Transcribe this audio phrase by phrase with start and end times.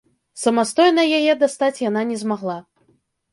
[0.43, 2.57] Самастойна яе дастаць яна не змагла.